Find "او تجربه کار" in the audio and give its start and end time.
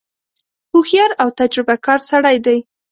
1.21-1.99